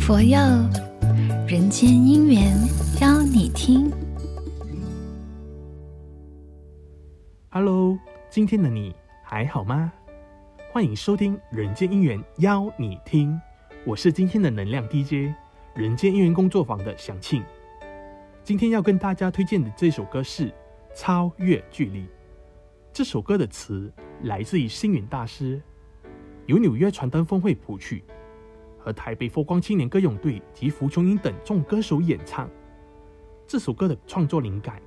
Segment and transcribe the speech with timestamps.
[0.00, 0.38] 佛佑
[1.46, 2.56] 人间因缘
[3.00, 3.92] 邀你听。
[7.50, 7.98] Hello，
[8.30, 9.92] 今天的你还好吗？
[10.72, 13.32] 欢迎收听《人间因缘邀你听》，
[13.84, 15.34] 我是今天的能量 DJ，
[15.74, 17.42] 人间因缘工作坊的祥庆。
[18.44, 20.48] 今天要跟大家推荐的这首歌是
[20.94, 22.00] 《超越距离》。
[22.92, 25.60] 这首歌的词来自于星云大师，
[26.48, 28.02] 由纽约传灯峰会谱曲。
[28.78, 32.48] 和台北佛光青年歌咏队及胡琼英等众歌手演唱。
[33.46, 34.80] 这首歌的创作灵感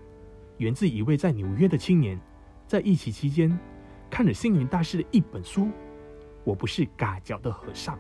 [0.58, 2.20] 源自一位在纽约的青年，
[2.66, 3.55] 在疫情期间
[4.09, 5.66] 看了星云大师的一本书
[6.44, 7.95] 《我不是嘎脚的和尚》。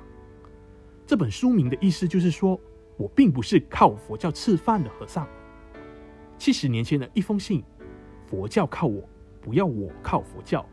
[1.05, 2.59] 这本书名的意思就是说，
[2.97, 5.27] 我并不是靠佛教吃饭的和尚。
[6.39, 7.63] 七十年前的一封信，
[8.25, 9.07] 佛教靠我，
[9.39, 10.65] 不要我靠佛教，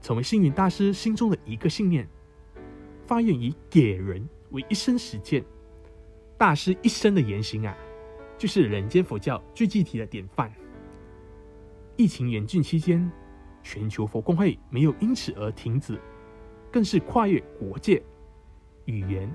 [0.00, 2.08] 成为星云大师心中的一个信念，
[3.06, 4.28] 发愿以给人。
[4.50, 5.44] 为一生实践，
[6.38, 7.76] 大师一生的言行啊，
[8.38, 10.50] 就是人间佛教最具体的典范。
[11.96, 13.12] 疫情严峻期间，
[13.62, 16.00] 全球佛光会没有因此而停止，
[16.72, 18.02] 更是跨越国界、
[18.86, 19.30] 语言、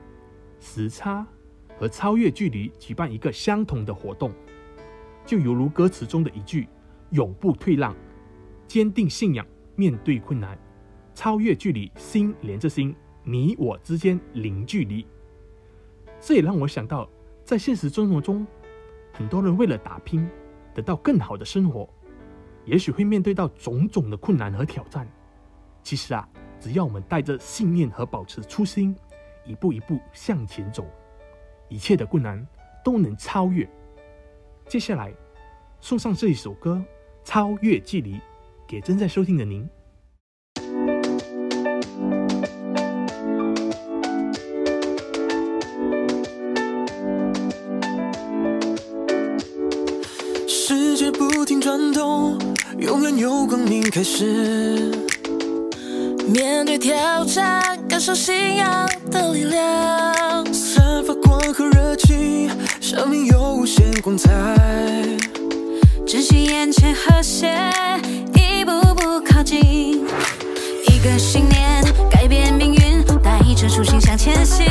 [0.60, 1.24] 时差
[1.78, 4.34] 和超越距离，举办一个相同的活动，
[5.28, 6.68] 就犹如歌词中的一句
[7.12, 7.96] ：“永不退让，
[8.68, 10.58] 坚定信仰，面对困难，
[11.14, 15.08] 超越距离，心连着心。”你我之间零距离，
[16.20, 17.10] 这也让我想到，
[17.46, 18.46] 在现实生活中，
[19.14, 20.30] 很多人为了打拼，
[20.74, 21.88] 得到更好的生活，
[22.66, 25.08] 也许会面对到种种的困难和挑战。
[25.84, 26.28] 其实啊，
[26.60, 28.94] 只要我们带着信念和保持初心，
[29.46, 30.86] 一步一步向前走，
[31.70, 32.46] 一切的困难
[32.84, 33.66] 都能超越。
[34.68, 35.14] 接下来，
[35.80, 36.76] 送上这一首歌
[37.24, 38.16] 《超越距离》，
[38.68, 39.68] 给正在收听的您。
[50.48, 52.38] 世界不停转动，
[52.80, 54.92] 永远有光明开始。
[56.28, 62.50] 面对挑战，感受信仰的力量，散发光和热情，
[62.80, 64.32] 生命有无限光彩。
[66.08, 67.52] 珍惜眼前和谐，
[71.04, 74.66] 个信念改变命运，带着初心向前行，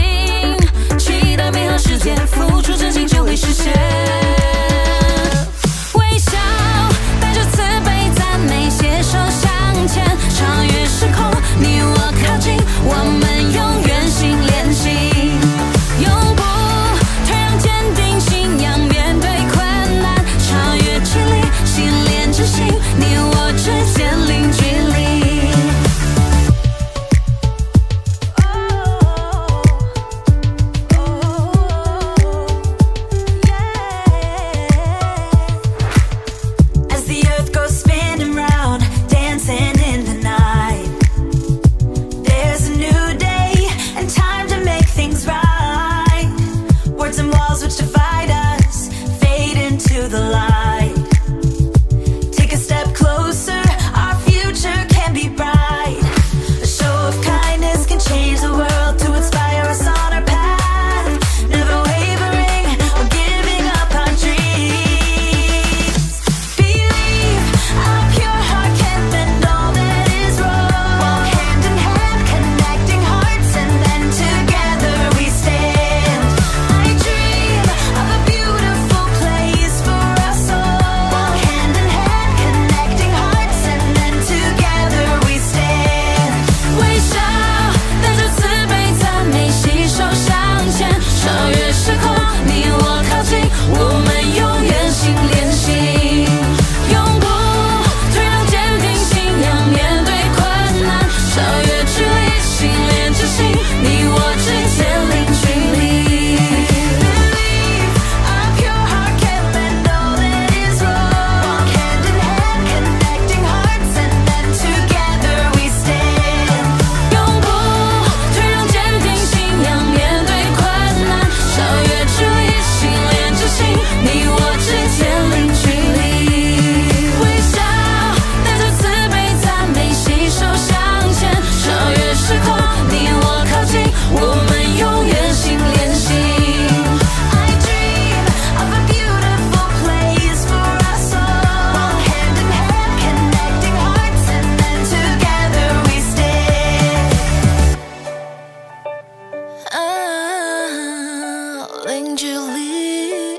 [151.92, 153.39] 零距离。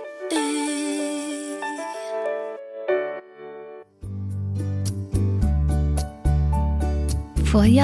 [7.43, 7.83] 佛佑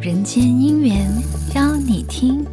[0.00, 1.08] 人间姻缘，
[1.54, 2.44] 邀你听。